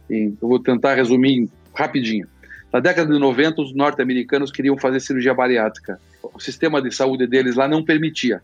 eu 0.09 0.35
vou 0.41 0.59
tentar 0.59 0.95
resumir 0.95 1.47
rapidinho. 1.75 2.27
Na 2.71 2.79
década 2.79 3.13
de 3.13 3.19
90, 3.19 3.61
os 3.61 3.75
norte-americanos 3.75 4.51
queriam 4.51 4.75
fazer 4.79 4.99
cirurgia 4.99 5.33
bariátrica. 5.33 5.99
O 6.23 6.39
sistema 6.39 6.81
de 6.81 6.89
saúde 6.91 7.27
deles 7.27 7.55
lá 7.55 7.67
não 7.67 7.83
permitia. 7.83 8.41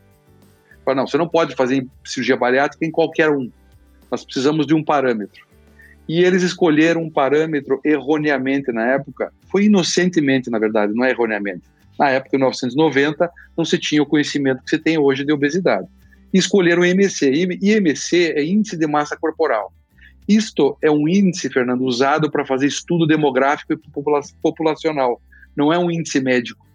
Fala, 0.90 0.96
não, 0.96 1.08
você 1.08 1.18
não 1.18 1.28
pode 1.28 1.56
fazer 1.56 1.86
cirurgia 2.04 2.36
bariátrica 2.36 2.84
em 2.84 2.90
qualquer 2.90 3.30
um. 3.30 3.52
Nós 4.10 4.26
precisamos 4.26 4.66
de 4.66 4.74
um 4.74 4.84
parâmetro. 4.84 5.46
E 6.08 6.24
eles 6.24 6.42
escolheram 6.42 7.04
um 7.04 7.12
parâmetro 7.12 7.80
erroneamente 7.86 8.72
na 8.72 8.88
época, 8.88 9.32
foi 9.52 9.66
inocentemente, 9.66 10.50
na 10.50 10.58
verdade, 10.58 10.94
não 10.96 11.06
é 11.06 11.12
erroneamente. 11.12 11.62
Na 12.00 12.10
época, 12.10 12.36
em 12.36 12.40
1990, 12.40 13.30
não 13.56 13.64
se 13.64 13.78
tinha 13.78 14.02
o 14.02 14.06
conhecimento 14.06 14.64
que 14.64 14.70
se 14.72 14.80
tem 14.80 14.98
hoje 14.98 15.24
de 15.24 15.32
obesidade. 15.32 15.88
E 16.34 16.40
escolheram 16.40 16.82
o 16.82 16.86
IMC. 16.86 17.58
IMC 17.62 18.34
é 18.36 18.44
Índice 18.44 18.76
de 18.76 18.88
Massa 18.88 19.16
Corporal. 19.16 19.72
Isto 20.28 20.76
é 20.82 20.90
um 20.90 21.08
índice, 21.08 21.50
Fernando, 21.50 21.84
usado 21.84 22.32
para 22.32 22.46
fazer 22.46 22.66
estudo 22.66 23.06
demográfico 23.06 23.74
e 23.74 23.78
populacional. 24.42 25.22
Não 25.56 25.72
é 25.72 25.78
um 25.78 25.92
índice 25.92 26.20
médico. 26.20 26.66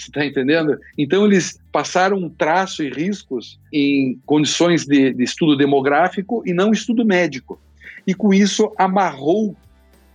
Você 0.00 0.10
está 0.10 0.24
entendendo? 0.24 0.78
Então, 0.96 1.26
eles 1.26 1.60
passaram 1.70 2.16
um 2.16 2.28
traço 2.28 2.82
e 2.82 2.90
riscos 2.90 3.60
em 3.72 4.18
condições 4.24 4.86
de, 4.86 5.12
de 5.12 5.22
estudo 5.22 5.56
demográfico 5.56 6.42
e 6.46 6.52
não 6.52 6.72
estudo 6.72 7.04
médico. 7.04 7.60
E 8.06 8.14
com 8.14 8.32
isso, 8.32 8.72
amarrou 8.78 9.54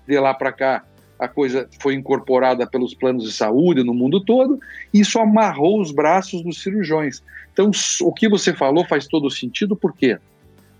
de 0.07 0.19
lá 0.19 0.33
para 0.33 0.51
cá 0.51 0.83
a 1.19 1.27
coisa 1.27 1.67
foi 1.79 1.93
incorporada 1.93 2.67
pelos 2.67 2.93
planos 2.93 3.23
de 3.23 3.31
saúde 3.31 3.83
no 3.83 3.93
mundo 3.93 4.19
todo, 4.19 4.59
e 4.93 4.99
isso 4.99 5.19
amarrou 5.19 5.81
os 5.81 5.91
braços 5.91 6.43
dos 6.43 6.61
cirurgiões. 6.61 7.23
Então, 7.53 7.71
o 8.01 8.13
que 8.13 8.27
você 8.27 8.53
falou 8.53 8.85
faz 8.85 9.07
todo 9.07 9.29
sentido, 9.29 9.75
por 9.75 9.95
quê? 9.95 10.17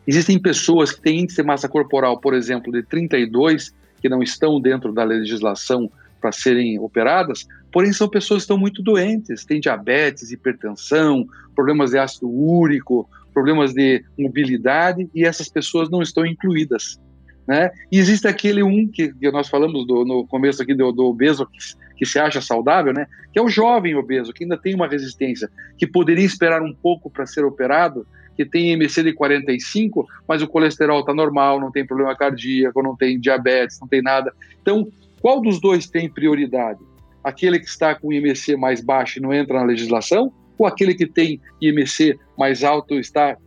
Existem 0.06 0.38
pessoas 0.38 0.92
que 0.92 1.02
têm 1.02 1.22
índice 1.22 1.42
de 1.42 1.48
massa 1.48 1.70
corporal, 1.70 2.20
por 2.20 2.34
exemplo, 2.34 2.72
de 2.72 2.84
32, 2.84 3.74
que 4.02 4.10
não 4.10 4.22
estão 4.22 4.60
dentro 4.60 4.92
da 4.92 5.04
legislação 5.04 5.90
para 6.26 6.32
serem 6.32 6.80
operadas, 6.80 7.46
porém 7.72 7.94
são 7.94 8.10
pessoas 8.10 8.40
que 8.40 8.46
estão 8.46 8.58
muito 8.58 8.82
doentes, 8.82 9.46
têm 9.46 9.60
diabetes, 9.60 10.32
hipertensão, 10.32 11.28
problemas 11.54 11.92
de 11.92 12.00
ácido 12.00 12.28
úrico, 12.28 13.08
problemas 13.32 13.76
de 13.76 14.04
mobilidade, 14.18 15.08
e 15.14 15.24
essas 15.24 15.48
pessoas 15.48 15.88
não 15.88 16.02
estão 16.02 16.26
incluídas. 16.26 17.00
Né? 17.48 17.70
E 17.92 18.00
existe 18.00 18.28
aquele 18.28 18.64
um 18.64 18.88
que, 18.88 19.14
que 19.14 19.30
nós 19.30 19.48
falamos 19.48 19.86
do, 19.86 20.04
no 20.04 20.26
começo 20.26 20.64
aqui 20.64 20.74
do, 20.74 20.92
do 20.92 21.06
obeso 21.06 21.46
que, 21.46 21.60
que, 21.96 22.06
se 22.08 22.18
acha 22.18 22.42
saudável, 22.42 22.92
né? 22.92 23.06
que 23.32 23.38
é 23.38 23.42
o 23.44 23.48
jovem 23.48 23.94
obeso, 23.94 24.34
que 24.34 24.46
ainda 24.46 24.58
tem 24.58 24.74
uma 24.74 24.88
resistência, 24.88 25.48
que 25.78 25.86
poderia 25.86 26.26
esperar 26.26 26.64
um 26.64 26.74
pouco 26.74 27.08
para 27.08 27.28
ser 27.28 27.46
operado, 27.46 28.08
que 28.36 28.44
tem 28.44 28.72
MC 28.72 29.04
de 29.04 29.14
45, 29.14 30.08
mas 30.28 30.42
o 30.42 30.48
colesterol 30.48 31.02
está 31.02 31.14
normal, 31.14 31.60
não 31.60 31.72
tem 31.72 31.86
problema 31.86 32.16
cardíaco, 32.16 32.82
não 32.82 32.96
tem 32.96 33.20
diabetes, 33.20 33.80
não 33.80 33.88
tem 33.88 34.02
nada. 34.02 34.34
Então, 34.60 34.92
qual 35.22 35.42
dos 35.42 35.60
dois 35.60 35.88
tem 35.88 36.10
prioridade? 36.10 36.80
Aquele 37.24 37.60
que 37.60 37.68
está 37.68 37.96
com 37.96 38.14
IMC 38.14 38.56
mais 38.56 38.82
baixo 38.82 39.20
e 39.20 39.22
não 39.22 39.34
entra 39.34 39.60
na 39.60 39.66
legislação? 39.66 40.32
Ou 40.58 40.66
aquele 40.66 40.94
que 40.94 41.06
tem 41.06 41.40
IMC 41.62 42.18
mais 42.38 42.64
alto 42.64 42.96
está 42.96 43.38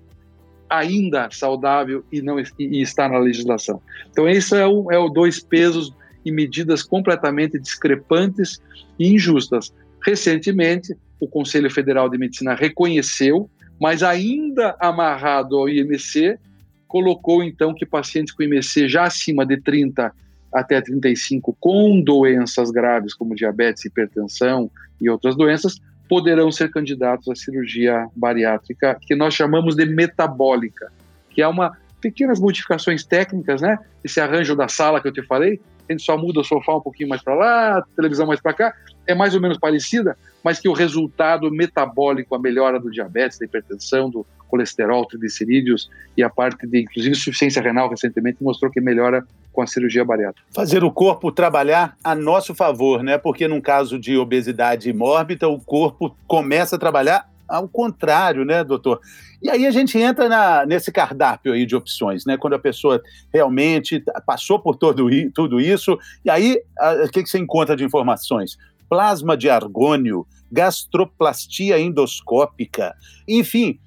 ainda 0.69 1.29
saudável 1.31 2.05
e 2.13 2.21
não 2.21 2.39
e 2.39 2.83
está 2.83 3.09
na 3.09 3.19
legislação? 3.19 3.81
Então, 4.11 4.29
isso 4.29 4.55
é 4.55 4.67
o, 4.67 4.91
é 4.91 4.99
o 4.99 5.09
dois 5.09 5.41
pesos 5.41 5.95
e 6.25 6.33
medidas 6.33 6.83
completamente 6.83 7.59
discrepantes 7.59 8.61
e 8.99 9.15
injustas. 9.15 9.73
Recentemente, 10.05 10.95
o 11.21 11.27
Conselho 11.27 11.71
Federal 11.71 12.09
de 12.09 12.19
Medicina 12.19 12.55
reconheceu 12.55 13.49
mas 13.81 14.03
ainda 14.03 14.77
amarrado 14.81 15.57
ao 15.57 15.69
IMC, 15.69 16.39
colocou 16.87 17.43
então 17.43 17.75
que 17.75 17.87
pacientes 17.87 18.35
com 18.35 18.43
IMC 18.43 18.89
já 18.89 19.05
acima 19.05 19.47
de 19.47 19.61
30 19.61 20.13
até 20.52 20.81
35 20.81 21.57
com 21.61 22.00
doenças 22.00 22.71
graves 22.71 23.14
como 23.14 23.35
diabetes, 23.35 23.85
hipertensão 23.85 24.71
e 25.00 25.09
outras 25.09 25.37
doenças 25.37 25.81
poderão 26.09 26.50
ser 26.50 26.71
candidatos 26.71 27.28
à 27.28 27.35
cirurgia 27.35 28.07
bariátrica 28.17 28.99
que 29.00 29.14
nós 29.14 29.35
chamamos 29.35 29.76
de 29.76 29.85
metabólica, 29.85 30.90
que 31.31 31.43
é 31.43 31.47
uma 31.49 31.76
pequenas 32.00 32.40
modificações 32.40 33.05
técnicas, 33.05 33.61
né? 33.61 33.78
Esse 34.02 34.21
arranjo 34.21 34.55
da 34.55 34.69
sala 34.69 35.00
que 35.00 35.09
eu 35.09 35.12
te 35.12 35.23
falei, 35.23 35.61
a 35.88 35.93
gente 35.93 36.02
só 36.02 36.17
muda 36.17 36.40
o 36.40 36.45
sofá 36.45 36.76
um 36.76 36.81
pouquinho 36.81 37.09
mais 37.09 37.23
para 37.23 37.35
lá, 37.35 37.78
a 37.78 37.83
televisão 37.97 38.26
mais 38.26 38.40
para 38.40 38.52
cá, 38.52 38.75
é 39.07 39.14
mais 39.14 39.35
ou 39.35 39.40
menos 39.40 39.59
parecida, 39.59 40.17
mas 40.45 40.61
que 40.61 40.69
o 40.69 40.73
resultado 40.73 41.50
metabólico, 41.50 42.35
a 42.35 42.38
melhora 42.38 42.78
do 42.78 42.90
diabetes, 42.90 43.38
da 43.38 43.47
hipertensão, 43.47 44.09
do 44.09 44.25
colesterol, 44.49 45.07
triglicerídeos 45.07 45.90
e 46.17 46.23
a 46.23 46.31
parte 46.31 46.67
de, 46.67 46.83
inclusive, 46.83 47.14
insuficiência 47.14 47.62
renal 47.62 47.88
recentemente 47.88 48.43
mostrou 48.43 48.71
que 48.71 48.81
melhora 48.81 49.26
com 49.59 49.62
a 49.62 49.67
cirurgia 49.67 50.05
bariátrica. 50.05 50.47
Fazer 50.55 50.85
o 50.85 50.91
corpo 50.93 51.33
trabalhar 51.33 51.97
a 52.05 52.15
nosso 52.15 52.55
favor, 52.55 53.03
né? 53.03 53.19
Porque 53.19 53.49
num 53.49 53.61
caso 53.61 53.99
de 53.99 54.17
obesidade 54.17 54.93
mórbida, 54.93 55.49
o 55.49 55.59
corpo 55.59 56.17
começa 56.29 56.77
a 56.77 56.79
trabalhar 56.79 57.29
ao 57.49 57.67
contrário, 57.67 58.45
né, 58.45 58.62
doutor? 58.62 59.00
E 59.43 59.50
aí 59.50 59.67
a 59.67 59.73
gente 59.73 59.99
entra 59.99 60.29
na, 60.29 60.65
nesse 60.65 60.93
cardápio 60.93 61.53
aí 61.53 61.67
de 61.67 61.75
opções, 61.75 62.25
né? 62.25 62.37
Quando 62.37 62.53
a 62.53 62.59
pessoa 62.61 63.03
realmente 63.35 64.00
passou 64.25 64.61
por 64.61 64.77
todo, 64.77 65.05
tudo 65.35 65.61
isso, 65.61 65.99
e 66.25 66.31
aí 66.31 66.62
o 67.05 67.09
que, 67.09 67.25
que 67.25 67.29
você 67.29 67.38
encontra 67.41 67.75
de 67.75 67.83
informações? 67.83 68.57
plasma 68.88 69.37
de 69.37 69.50
argônio, 69.50 70.27
gastroplastia 70.50 71.79
endoscópica, 71.79 72.95
enfim, 73.29 73.79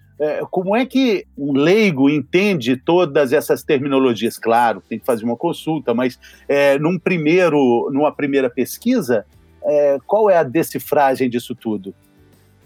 como 0.51 0.75
é 0.75 0.85
que 0.85 1.25
um 1.37 1.53
leigo 1.53 2.09
entende 2.09 2.77
todas 2.77 3.33
essas 3.33 3.63
terminologias? 3.63 4.37
Claro, 4.37 4.83
tem 4.87 4.99
que 4.99 5.05
fazer 5.05 5.25
uma 5.25 5.35
consulta, 5.35 5.93
mas 5.93 6.19
é, 6.47 6.77
num 6.77 6.99
primeiro, 6.99 7.89
numa 7.91 8.11
primeira 8.11 8.49
pesquisa, 8.49 9.25
é, 9.63 9.97
qual 10.05 10.29
é 10.29 10.37
a 10.37 10.43
decifragem 10.43 11.29
disso 11.29 11.55
tudo? 11.55 11.93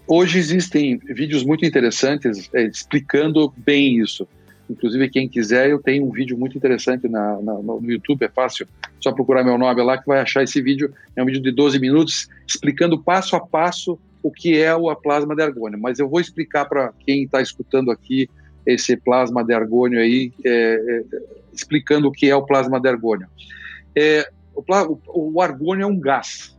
Hoje 0.06 0.38
existem 0.38 0.98
vídeos 0.98 1.44
muito 1.44 1.64
interessantes 1.64 2.48
é, 2.54 2.64
explicando 2.64 3.52
bem 3.56 4.00
isso. 4.00 4.28
Inclusive, 4.68 5.08
quem 5.08 5.28
quiser, 5.28 5.70
eu 5.70 5.80
tenho 5.80 6.04
um 6.04 6.10
vídeo 6.10 6.36
muito 6.36 6.56
interessante 6.58 7.08
na, 7.08 7.40
na, 7.40 7.54
no 7.54 7.80
YouTube, 7.84 8.24
é 8.24 8.28
fácil, 8.28 8.66
só 9.00 9.12
procurar 9.12 9.44
meu 9.44 9.56
nome 9.56 9.82
lá 9.82 9.96
que 9.96 10.06
vai 10.06 10.20
achar 10.20 10.42
esse 10.42 10.60
vídeo. 10.60 10.92
É 11.14 11.22
um 11.22 11.26
vídeo 11.26 11.40
de 11.40 11.52
12 11.52 11.78
minutos 11.78 12.28
explicando 12.46 13.02
passo 13.02 13.36
a 13.36 13.40
passo 13.40 13.98
o 14.26 14.30
que 14.32 14.60
é 14.60 14.74
o 14.74 14.94
plasma 14.96 15.36
de 15.36 15.42
argônio. 15.42 15.78
Mas 15.80 16.00
eu 16.00 16.08
vou 16.08 16.20
explicar 16.20 16.64
para 16.64 16.92
quem 17.06 17.22
está 17.22 17.40
escutando 17.40 17.92
aqui 17.92 18.28
esse 18.66 18.96
plasma 18.96 19.44
de 19.44 19.54
argônio 19.54 20.00
aí, 20.00 20.32
é, 20.44 20.50
é, 20.50 21.04
explicando 21.52 22.08
o 22.08 22.12
que 22.12 22.28
é 22.28 22.34
o 22.34 22.42
plasma 22.42 22.80
de 22.80 22.88
argônio. 22.88 23.28
É, 23.94 24.28
o, 24.52 24.98
o, 25.06 25.40
argônio 25.40 25.84
é 25.84 25.86
um 25.86 26.00
gás 26.00 26.58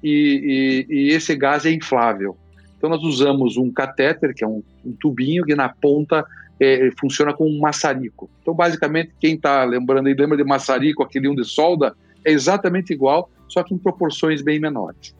e, 0.00 0.86
e, 0.88 0.94
e 0.94 1.10
esse 1.10 1.34
gás 1.34 1.66
é 1.66 1.72
inflável. 1.72 2.36
Então 2.78 2.88
nós 2.88 3.02
usamos 3.02 3.56
um 3.56 3.72
catéter, 3.72 4.32
que 4.32 4.44
é 4.44 4.46
um, 4.46 4.62
um 4.84 4.92
tubinho 4.92 5.44
que 5.44 5.56
na 5.56 5.68
ponta 5.68 6.24
é, 6.60 6.90
funciona 7.00 7.34
como 7.34 7.50
um 7.50 7.58
maçarico. 7.58 8.30
Então, 8.40 8.54
basicamente, 8.54 9.12
quem 9.18 9.34
está 9.34 9.64
lembrando 9.64 10.06
aí, 10.06 10.14
lembra 10.14 10.36
de 10.36 10.44
maçarico, 10.44 11.02
aquele 11.02 11.28
um 11.28 11.34
de 11.34 11.44
solda, 11.44 11.96
é 12.24 12.30
exatamente 12.30 12.92
igual, 12.92 13.28
só 13.48 13.64
que 13.64 13.74
em 13.74 13.78
proporções 13.78 14.40
bem 14.40 14.60
menores. 14.60 15.15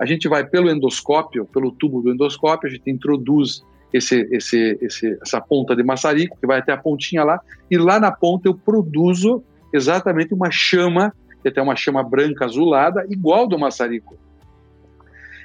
A 0.00 0.06
gente 0.06 0.26
vai 0.28 0.46
pelo 0.46 0.70
endoscópio, 0.70 1.44
pelo 1.44 1.70
tubo 1.72 2.00
do 2.00 2.10
endoscópio, 2.10 2.68
a 2.68 2.72
gente 2.72 2.90
introduz 2.90 3.62
esse, 3.92 4.26
esse, 4.30 4.78
esse, 4.80 5.18
essa 5.20 5.40
ponta 5.40 5.76
de 5.76 5.82
maçarico, 5.82 6.38
que 6.40 6.46
vai 6.46 6.60
até 6.60 6.72
a 6.72 6.76
pontinha 6.78 7.22
lá, 7.22 7.38
e 7.70 7.76
lá 7.76 8.00
na 8.00 8.10
ponta 8.10 8.48
eu 8.48 8.54
produzo 8.54 9.44
exatamente 9.72 10.32
uma 10.32 10.50
chama, 10.50 11.12
que 11.42 11.48
é 11.48 11.50
até 11.50 11.60
uma 11.60 11.76
chama 11.76 12.02
branca 12.02 12.46
azulada, 12.46 13.06
igual 13.10 13.46
do 13.46 13.58
maçarico. 13.58 14.16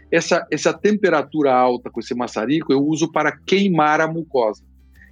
Essa, 0.09 0.47
essa 0.49 0.71
temperatura 0.71 1.53
alta 1.53 1.89
com 1.89 1.99
esse 1.99 2.15
maçarico 2.15 2.71
eu 2.71 2.81
uso 2.81 3.11
para 3.11 3.35
queimar 3.35 3.99
a 3.99 4.07
mucosa. 4.07 4.63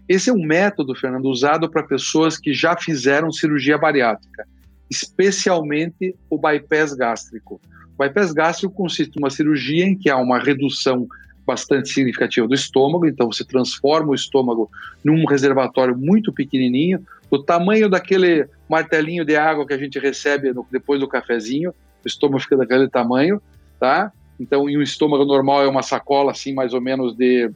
Esse 0.08 0.30
é 0.30 0.34
um 0.34 0.46
método, 0.46 0.96
Fernando, 0.96 1.26
usado 1.26 1.70
para 1.70 1.84
pessoas 1.84 2.38
que 2.38 2.54
já 2.54 2.78
fizeram 2.78 3.32
cirurgia 3.32 3.78
bariátrica, 3.78 4.48
especialmente 4.90 6.16
o 6.30 6.38
bypass 6.38 6.94
gástrico. 6.94 7.60
O 7.98 8.34
gástrico 8.34 8.74
consiste 8.74 9.18
uma 9.18 9.30
cirurgia 9.30 9.86
em 9.86 9.96
que 9.96 10.10
há 10.10 10.18
uma 10.18 10.40
redução 10.40 11.08
bastante 11.46 11.90
significativa 11.90 12.48
do 12.48 12.54
estômago, 12.54 13.06
então 13.06 13.32
você 13.32 13.44
transforma 13.44 14.12
o 14.12 14.16
estômago 14.16 14.70
num 15.04 15.26
reservatório 15.26 15.98
muito 15.98 16.32
pequenininho, 16.32 17.06
do 17.30 17.44
tamanho 17.44 17.90
daquele 17.90 18.48
martelinho 18.70 19.26
de 19.26 19.36
água 19.36 19.66
que 19.66 19.74
a 19.74 19.78
gente 19.78 20.00
recebe 20.00 20.54
no, 20.54 20.66
depois 20.72 21.00
do 21.00 21.08
cafezinho, 21.08 21.72
o 21.72 22.08
estômago 22.08 22.42
fica 22.42 22.58
daquele 22.58 22.88
tamanho, 22.88 23.42
tá? 23.80 24.12
Então, 24.40 24.70
em 24.70 24.78
um 24.78 24.82
estômago 24.82 25.26
normal 25.26 25.64
é 25.64 25.68
uma 25.68 25.84
sacola 25.84 26.32
assim, 26.32 26.54
mais 26.54 26.74
ou 26.74 26.82
menos 26.82 27.16
de 27.16 27.52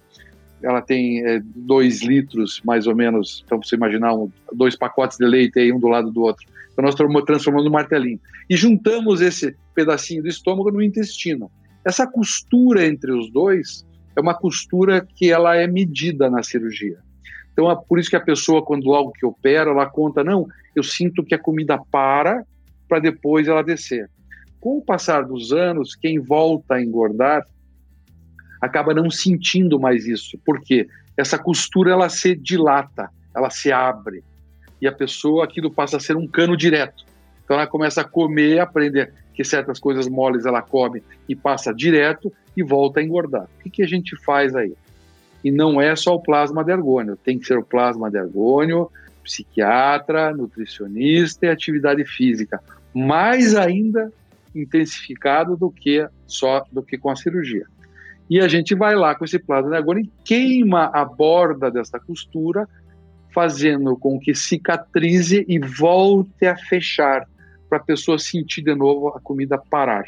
ela 0.62 0.82
tem 0.82 1.26
é, 1.26 1.42
dois 1.56 2.02
litros, 2.02 2.62
mais 2.64 2.88
ou 2.88 2.96
menos, 2.96 3.44
então 3.46 3.62
você 3.62 3.76
imaginar 3.76 4.14
um, 4.14 4.32
dois 4.54 4.76
pacotes 4.76 5.18
de 5.18 5.26
leite 5.26 5.60
aí 5.60 5.72
um 5.72 5.80
do 5.80 5.88
lado 5.88 6.12
do 6.12 6.22
outro. 6.22 6.46
Então 6.72 6.84
nós 6.84 6.96
transformamos 6.96 7.66
no 7.66 7.72
martelinho. 7.72 8.20
E 8.50 8.56
juntamos 8.56 9.22
esse 9.22 9.56
pedacinho 9.74 10.22
do 10.22 10.30
estômago 10.30 10.72
no 10.72 10.82
intestino. 10.82 11.50
Essa 11.84 12.06
costura 12.06 12.86
entre 12.86 13.12
os 13.12 13.32
dois 13.32 13.86
é 14.16 14.22
uma 14.22 14.34
costura 14.34 15.08
que 15.16 15.32
ela 15.32 15.56
é 15.56 15.68
medida 15.68 16.30
na 16.30 16.44
cirurgia. 16.44 16.98
Então 17.54 17.72
é 17.72 17.76
por 17.76 17.98
isso 17.98 18.10
que 18.10 18.16
a 18.16 18.22
pessoa, 18.22 18.64
quando 18.64 18.86
logo 18.86 19.12
que 19.12 19.26
opera, 19.26 19.72
ela 19.72 19.88
conta, 19.88 20.24
não, 20.24 20.48
eu 20.76 20.84
sinto 20.84 21.24
que 21.24 21.34
a 21.34 21.40
comida 21.40 21.80
para 21.92 22.44
para 22.88 23.00
depois 23.00 23.48
ela 23.48 23.64
descer. 23.64 24.10
Com 24.60 24.78
o 24.78 24.82
passar 24.82 25.24
dos 25.24 25.52
anos, 25.52 25.96
quem 25.96 26.20
volta 26.20 26.76
a 26.76 26.82
engordar 26.82 27.46
acaba 28.62 28.94
não 28.94 29.10
sentindo 29.10 29.80
mais 29.80 30.06
isso. 30.06 30.38
porque 30.46 30.88
Essa 31.16 31.38
costura 31.38 31.92
ela 31.92 32.10
se 32.10 32.36
dilata, 32.36 33.10
ela 33.36 33.50
se 33.50 33.72
abre. 33.72 34.24
E 34.82 34.88
a 34.88 34.92
pessoa, 34.92 35.44
aquilo 35.44 35.72
passa 35.72 35.98
a 35.98 36.00
ser 36.00 36.16
um 36.16 36.28
cano 36.28 36.56
direto. 36.56 37.06
Então 37.44 37.56
ela 37.56 37.68
começa 37.68 38.02
a 38.02 38.04
comer, 38.04 38.60
aprender 38.60 39.14
que 39.34 39.44
certas 39.44 39.80
coisas 39.80 40.08
moles 40.08 40.46
ela 40.46 40.62
come 40.62 41.04
e 41.30 41.36
passa 41.36 41.74
direto 41.74 42.34
e 42.56 42.64
volta 42.64 43.00
a 43.00 43.04
engordar. 43.04 43.44
O 43.44 43.64
que, 43.64 43.70
que 43.70 43.84
a 43.84 43.88
gente 43.88 44.16
faz 44.24 44.56
aí? 44.56 44.74
E 45.44 45.52
não 45.52 45.80
é 45.80 45.96
só 45.96 46.16
o 46.16 46.22
plasma 46.22 46.64
de 46.64 46.72
argônio, 46.72 47.16
tem 47.16 47.38
que 47.38 47.46
ser 47.46 47.58
o 47.58 47.64
plasma 47.64 48.10
de 48.10 48.18
argônio, 48.18 48.90
psiquiatra, 49.24 50.36
nutricionista 50.36 51.46
e 51.46 51.50
atividade 51.50 52.04
física, 52.06 52.62
mais 52.94 53.56
ainda 53.56 54.12
intensificado 54.56 55.56
do 55.56 55.70
que 55.70 56.08
só 56.26 56.66
do 56.72 56.82
que 56.82 56.98
com 56.98 57.10
a 57.10 57.16
cirurgia. 57.16 57.66
E 58.30 58.40
a 58.42 58.48
gente 58.48 58.76
vai 58.76 58.96
lá 58.96 59.16
com 59.16 59.24
esse 59.24 59.40
plasma 59.40 59.82
de 59.82 60.02
e 60.02 60.12
queima 60.24 60.92
a 60.94 61.06
borda 61.06 61.72
dessa 61.72 62.00
costura, 62.00 62.68
fazendo 63.34 63.96
com 63.96 64.20
que 64.20 64.36
cicatrize 64.36 65.46
e 65.48 65.60
volte 65.60 66.46
a 66.46 66.58
fechar, 66.58 67.28
para 67.70 67.78
a 67.78 67.84
pessoa 67.84 68.18
sentir 68.18 68.62
de 68.62 68.74
novo 68.74 69.10
a 69.10 69.20
comida 69.20 69.58
parar. 69.58 70.06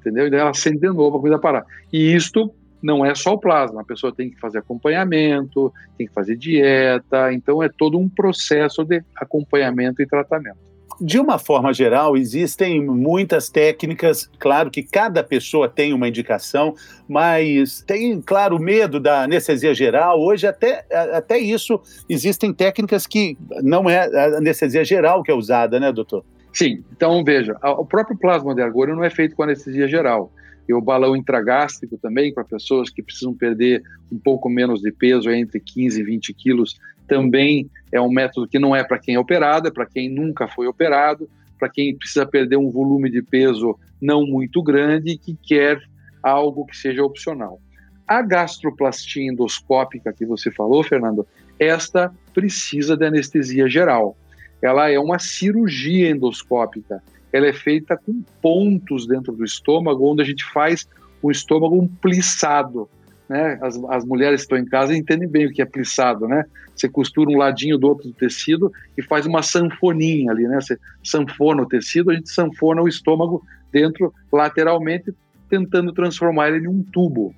Entendeu? 0.00 0.26
E 0.26 0.30
daí 0.30 0.40
ela 0.40 0.54
sente 0.54 0.78
de 0.78 0.88
novo 0.88 1.16
a 1.16 1.20
comida 1.20 1.38
parar. 1.38 1.64
E 1.92 2.14
isto 2.14 2.52
não 2.82 3.04
é 3.04 3.14
só 3.14 3.34
o 3.34 3.38
plasma, 3.38 3.80
a 3.80 3.84
pessoa 3.84 4.12
tem 4.12 4.30
que 4.30 4.38
fazer 4.38 4.58
acompanhamento, 4.58 5.72
tem 5.96 6.06
que 6.06 6.12
fazer 6.12 6.36
dieta, 6.36 7.32
então 7.32 7.62
é 7.62 7.68
todo 7.68 7.98
um 7.98 8.08
processo 8.08 8.84
de 8.84 9.02
acompanhamento 9.16 10.00
e 10.00 10.06
tratamento. 10.06 10.67
De 11.00 11.18
uma 11.18 11.38
forma 11.38 11.72
geral, 11.72 12.16
existem 12.16 12.84
muitas 12.84 13.48
técnicas, 13.48 14.28
claro 14.38 14.70
que 14.70 14.82
cada 14.82 15.22
pessoa 15.22 15.68
tem 15.68 15.92
uma 15.92 16.08
indicação, 16.08 16.74
mas 17.08 17.82
tem, 17.82 18.20
claro, 18.20 18.58
medo 18.58 18.98
da 18.98 19.22
anestesia 19.22 19.74
geral. 19.74 20.20
Hoje, 20.20 20.46
até, 20.46 20.84
até 21.12 21.38
isso, 21.38 21.80
existem 22.08 22.52
técnicas 22.52 23.06
que 23.06 23.38
não 23.62 23.88
é 23.88 24.06
a 24.06 24.38
anestesia 24.38 24.84
geral 24.84 25.22
que 25.22 25.30
é 25.30 25.34
usada, 25.34 25.78
né, 25.78 25.92
doutor? 25.92 26.24
Sim, 26.52 26.82
então 26.92 27.22
veja, 27.22 27.56
o 27.62 27.84
próprio 27.84 28.18
plasma 28.18 28.54
de 28.54 28.62
agulha 28.62 28.94
não 28.94 29.04
é 29.04 29.10
feito 29.10 29.36
com 29.36 29.42
anestesia 29.42 29.86
geral 29.86 30.32
e 30.68 30.74
o 30.74 30.80
balão 30.80 31.16
intragástrico 31.16 31.96
também, 31.96 32.32
para 32.32 32.44
pessoas 32.44 32.90
que 32.90 33.02
precisam 33.02 33.32
perder 33.32 33.82
um 34.12 34.18
pouco 34.18 34.50
menos 34.50 34.80
de 34.80 34.92
peso, 34.92 35.30
entre 35.30 35.58
15 35.58 36.00
e 36.00 36.04
20 36.04 36.34
quilos, 36.34 36.78
também 37.08 37.68
é 37.90 38.00
um 38.00 38.10
método 38.10 38.46
que 38.46 38.58
não 38.58 38.76
é 38.76 38.84
para 38.84 38.98
quem 38.98 39.14
é 39.14 39.18
operado, 39.18 39.68
é 39.68 39.70
para 39.70 39.86
quem 39.86 40.08
nunca 40.08 40.46
foi 40.46 40.66
operado, 40.66 41.28
para 41.58 41.68
quem 41.68 41.96
precisa 41.96 42.26
perder 42.26 42.56
um 42.56 42.70
volume 42.70 43.10
de 43.10 43.22
peso 43.22 43.76
não 44.00 44.24
muito 44.24 44.62
grande 44.62 45.12
e 45.12 45.18
que 45.18 45.36
quer 45.42 45.80
algo 46.22 46.66
que 46.66 46.76
seja 46.76 47.02
opcional. 47.02 47.60
A 48.06 48.22
gastroplastia 48.22 49.30
endoscópica 49.30 50.12
que 50.12 50.24
você 50.24 50.50
falou, 50.50 50.82
Fernando, 50.82 51.26
esta 51.58 52.12
precisa 52.32 52.96
de 52.96 53.04
anestesia 53.04 53.68
geral. 53.68 54.16
Ela 54.62 54.90
é 54.90 54.98
uma 54.98 55.18
cirurgia 55.18 56.10
endoscópica 56.10 57.02
ela 57.32 57.46
é 57.46 57.52
feita 57.52 57.96
com 57.96 58.22
pontos 58.40 59.06
dentro 59.06 59.32
do 59.32 59.44
estômago, 59.44 60.10
onde 60.10 60.22
a 60.22 60.24
gente 60.24 60.44
faz 60.44 60.88
o 61.20 61.30
estômago 61.30 61.76
um 61.76 61.86
plissado. 61.86 62.88
Né? 63.28 63.58
As, 63.60 63.76
as 63.90 64.04
mulheres 64.04 64.40
que 64.40 64.44
estão 64.44 64.58
em 64.58 64.64
casa 64.64 64.96
entendem 64.96 65.28
bem 65.28 65.46
o 65.46 65.52
que 65.52 65.60
é 65.60 65.66
plissado, 65.66 66.26
né? 66.26 66.44
Você 66.74 66.88
costura 66.88 67.28
um 67.28 67.36
ladinho 67.36 67.76
do 67.76 67.88
outro 67.88 68.08
do 68.08 68.14
tecido 68.14 68.72
e 68.96 69.02
faz 69.02 69.26
uma 69.26 69.42
sanfoninha 69.42 70.32
ali, 70.32 70.48
né? 70.48 70.58
Você 70.60 70.78
sanfona 71.04 71.62
o 71.62 71.66
tecido, 71.66 72.10
a 72.10 72.14
gente 72.14 72.30
sanfona 72.30 72.80
o 72.80 72.88
estômago 72.88 73.44
dentro 73.70 74.14
lateralmente, 74.32 75.12
tentando 75.50 75.92
transformar 75.92 76.48
ele 76.48 76.64
em 76.64 76.68
um 76.68 76.82
tubo. 76.82 77.34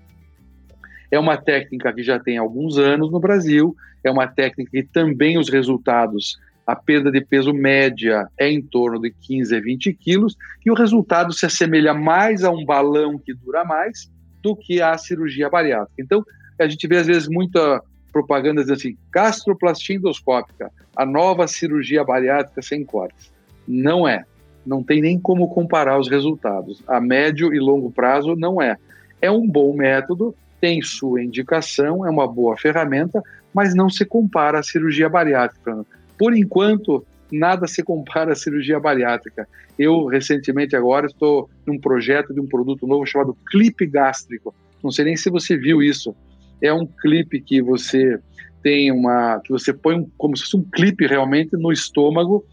É 1.10 1.18
uma 1.18 1.36
técnica 1.36 1.92
que 1.92 2.04
já 2.04 2.20
tem 2.20 2.38
alguns 2.38 2.78
anos 2.78 3.10
no 3.10 3.18
Brasil, 3.18 3.74
é 4.04 4.10
uma 4.10 4.28
técnica 4.28 4.70
que 4.70 4.84
também 4.84 5.38
os 5.38 5.48
resultados 5.48 6.38
a 6.64 6.76
perda 6.76 7.10
de 7.10 7.20
peso 7.20 7.52
média 7.52 8.28
é 8.38 8.48
em 8.48 8.62
torno 8.62 9.00
de 9.00 9.10
15 9.10 9.56
a 9.56 9.60
20 9.60 9.92
quilos, 9.94 10.36
e 10.64 10.70
o 10.70 10.74
resultado 10.74 11.32
se 11.32 11.44
assemelha 11.44 11.92
mais 11.92 12.44
a 12.44 12.50
um 12.52 12.64
balão 12.64 13.18
que 13.18 13.34
dura 13.34 13.64
mais 13.64 14.08
do 14.42 14.56
que 14.56 14.80
a 14.80 14.96
cirurgia 14.96 15.48
bariátrica. 15.48 16.00
Então, 16.00 16.24
a 16.58 16.68
gente 16.68 16.86
vê 16.86 16.98
às 16.98 17.06
vezes 17.06 17.28
muita 17.28 17.82
propaganda 18.12 18.60
dizendo 18.60 18.76
assim, 18.76 18.96
gastroplastia 19.12 19.96
endoscópica, 19.96 20.70
a 20.96 21.06
nova 21.06 21.46
cirurgia 21.46 22.04
bariátrica 22.04 22.60
sem 22.60 22.84
cortes. 22.84 23.32
Não 23.66 24.06
é. 24.06 24.24
Não 24.66 24.82
tem 24.82 25.00
nem 25.00 25.18
como 25.18 25.48
comparar 25.48 25.98
os 25.98 26.08
resultados. 26.08 26.82
A 26.86 27.00
médio 27.00 27.54
e 27.54 27.58
longo 27.58 27.90
prazo 27.90 28.36
não 28.36 28.60
é. 28.60 28.76
É 29.22 29.30
um 29.30 29.46
bom 29.46 29.74
método, 29.74 30.34
tem 30.60 30.82
sua 30.82 31.22
indicação, 31.22 32.06
é 32.06 32.10
uma 32.10 32.26
boa 32.26 32.56
ferramenta, 32.56 33.22
mas 33.54 33.74
não 33.74 33.88
se 33.88 34.04
compara 34.04 34.58
à 34.58 34.62
cirurgia 34.62 35.08
bariátrica. 35.08 35.84
Por 36.18 36.36
enquanto, 36.36 37.04
nada 37.32 37.66
se 37.66 37.82
compara 37.82 38.32
à 38.32 38.36
cirurgia 38.36 38.78
bariátrica. 38.80 39.48
Eu, 39.78 40.06
recentemente, 40.06 40.76
agora, 40.76 41.06
estou 41.06 41.48
num 41.66 41.78
projeto 41.78 42.34
de 42.34 42.40
um 42.40 42.46
produto 42.46 42.86
novo 42.86 43.06
chamado 43.06 43.36
clipe 43.50 43.86
gástrico. 43.86 44.54
Não 44.82 44.90
sei 44.90 45.04
nem 45.04 45.16
se 45.16 45.30
você 45.30 45.56
viu 45.56 45.82
isso. 45.82 46.14
É 46.60 46.72
um 46.72 46.86
clipe 46.86 47.40
que 47.40 47.62
você 47.62 48.18
tem 48.62 48.92
uma. 48.92 49.40
que 49.40 49.50
você 49.50 49.72
põe 49.72 49.96
um, 49.96 50.10
como 50.18 50.36
se 50.36 50.44
fosse 50.44 50.56
um 50.56 50.64
clipe 50.64 51.06
realmente 51.06 51.56
no 51.56 51.72
estômago, 51.72 52.44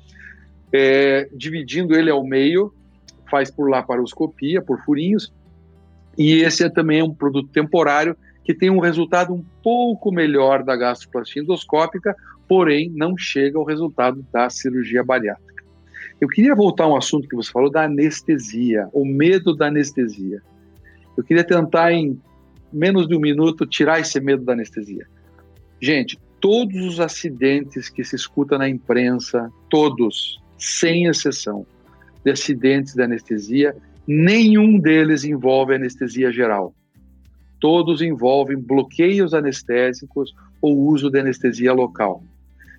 é, 0.71 1.29
dividindo 1.33 1.95
ele 1.95 2.09
ao 2.09 2.23
meio, 2.23 2.73
faz 3.29 3.51
por 3.51 3.69
laparoscopia, 3.69 4.61
por 4.61 4.81
furinhos. 4.83 5.33
E 6.17 6.41
esse 6.41 6.63
é 6.63 6.69
também 6.69 7.03
um 7.03 7.13
produto 7.13 7.49
temporário 7.49 8.15
que 8.43 8.53
tem 8.53 8.69
um 8.69 8.79
resultado 8.79 9.33
um 9.33 9.43
pouco 9.61 10.09
melhor 10.09 10.63
da 10.63 10.75
gastroplastia 10.75 11.41
endoscópica, 11.41 12.15
porém 12.47 12.91
não 12.95 13.17
chega 13.17 13.57
ao 13.57 13.65
resultado 13.65 14.25
da 14.31 14.49
cirurgia 14.49 15.03
bariátrica. 15.03 15.63
Eu 16.19 16.27
queria 16.27 16.55
voltar 16.55 16.85
a 16.85 16.89
um 16.89 16.95
assunto 16.95 17.27
que 17.27 17.35
você 17.35 17.51
falou 17.51 17.69
da 17.69 17.83
anestesia, 17.83 18.89
o 18.91 19.05
medo 19.05 19.55
da 19.55 19.67
anestesia. 19.67 20.41
Eu 21.15 21.23
queria 21.23 21.43
tentar 21.43 21.91
em 21.91 22.19
menos 22.71 23.07
de 23.07 23.15
um 23.15 23.19
minuto 23.19 23.65
tirar 23.65 23.99
esse 23.99 24.19
medo 24.19 24.43
da 24.43 24.53
anestesia. 24.53 25.07
Gente, 25.79 26.17
todos 26.39 26.83
os 26.85 26.99
acidentes 26.99 27.89
que 27.89 28.03
se 28.03 28.15
escuta 28.15 28.57
na 28.57 28.67
imprensa, 28.67 29.51
todos, 29.69 30.41
sem 30.57 31.05
exceção, 31.05 31.65
de 32.23 32.31
acidentes 32.31 32.93
de 32.93 33.01
anestesia, 33.01 33.75
nenhum 34.07 34.79
deles 34.79 35.23
envolve 35.23 35.75
anestesia 35.75 36.31
geral. 36.31 36.73
Todos 37.59 38.01
envolvem 38.01 38.57
bloqueios 38.57 39.33
anestésicos 39.33 40.33
ou 40.61 40.77
uso 40.77 41.09
de 41.09 41.19
anestesia 41.19 41.73
local. 41.73 42.23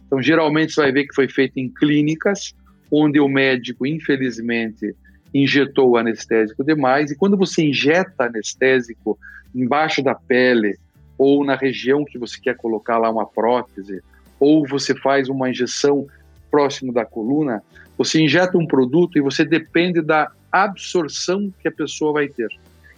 Então, 0.08 0.22
geralmente 0.22 0.72
você 0.72 0.80
vai 0.80 0.90
ver 0.90 1.06
que 1.06 1.14
foi 1.14 1.28
feito 1.28 1.58
em 1.58 1.68
clínicas, 1.68 2.54
onde 2.90 3.20
o 3.20 3.28
médico, 3.28 3.86
infelizmente, 3.86 4.96
injetou 5.34 5.90
o 5.90 5.96
anestésico 5.98 6.64
demais. 6.64 7.10
E 7.10 7.16
quando 7.16 7.36
você 7.36 7.62
injeta 7.62 8.24
anestésico 8.24 9.18
embaixo 9.54 10.02
da 10.02 10.14
pele 10.14 10.78
ou 11.18 11.44
na 11.44 11.54
região 11.54 12.06
que 12.06 12.18
você 12.18 12.40
quer 12.40 12.56
colocar 12.56 12.96
lá 12.96 13.10
uma 13.10 13.26
prótese, 13.26 14.02
ou 14.40 14.66
você 14.66 14.94
faz 14.94 15.28
uma 15.28 15.50
injeção 15.50 16.06
próximo 16.50 16.90
da 16.90 17.04
coluna, 17.04 17.62
você 17.98 18.22
injeta 18.22 18.56
um 18.56 18.66
produto 18.66 19.18
e 19.18 19.20
você 19.20 19.44
depende 19.44 20.00
da 20.00 20.30
absorção 20.50 21.52
que 21.60 21.68
a 21.68 21.72
pessoa 21.72 22.14
vai 22.14 22.28
ter. 22.28 22.48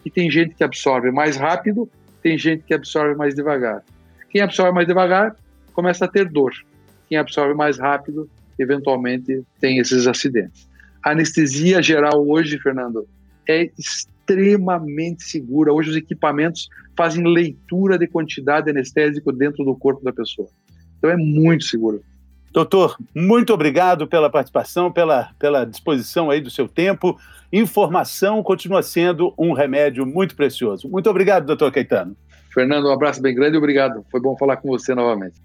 E 0.04 0.10
tem 0.10 0.30
gente 0.30 0.54
que 0.54 0.62
absorve 0.62 1.10
mais 1.10 1.36
rápido, 1.36 1.90
tem 2.22 2.38
gente 2.38 2.62
que 2.62 2.72
absorve 2.72 3.16
mais 3.16 3.34
devagar. 3.34 3.82
Quem 4.28 4.42
absorve 4.42 4.72
mais 4.72 4.86
devagar 4.86 5.34
começa 5.72 6.04
a 6.04 6.08
ter 6.08 6.28
dor 6.28 6.52
quem 7.10 7.18
absorve 7.18 7.54
mais 7.54 7.76
rápido, 7.76 8.30
eventualmente 8.56 9.42
tem 9.60 9.78
esses 9.78 10.06
acidentes. 10.06 10.68
A 11.04 11.10
anestesia 11.10 11.82
geral 11.82 12.24
hoje, 12.26 12.56
Fernando, 12.58 13.06
é 13.48 13.68
extremamente 13.76 15.24
segura. 15.24 15.72
Hoje 15.72 15.90
os 15.90 15.96
equipamentos 15.96 16.68
fazem 16.96 17.26
leitura 17.26 17.98
de 17.98 18.06
quantidade 18.06 18.66
de 18.66 18.70
anestésico 18.70 19.32
dentro 19.32 19.64
do 19.64 19.74
corpo 19.74 20.04
da 20.04 20.12
pessoa. 20.12 20.48
Então 20.98 21.10
é 21.10 21.16
muito 21.16 21.64
seguro. 21.64 22.00
Doutor, 22.52 22.96
muito 23.14 23.52
obrigado 23.52 24.06
pela 24.06 24.30
participação, 24.30 24.90
pela, 24.92 25.30
pela 25.38 25.64
disposição 25.64 26.30
aí 26.30 26.40
do 26.40 26.50
seu 26.50 26.68
tempo. 26.68 27.18
Informação 27.52 28.42
continua 28.42 28.82
sendo 28.82 29.34
um 29.36 29.52
remédio 29.52 30.06
muito 30.06 30.36
precioso. 30.36 30.88
Muito 30.88 31.10
obrigado, 31.10 31.46
doutor 31.46 31.72
Caetano. 31.72 32.16
Fernando, 32.52 32.88
um 32.88 32.92
abraço 32.92 33.22
bem 33.22 33.34
grande 33.34 33.56
e 33.56 33.58
obrigado. 33.58 34.04
Foi 34.10 34.20
bom 34.20 34.36
falar 34.36 34.56
com 34.58 34.68
você 34.68 34.94
novamente. 34.94 35.40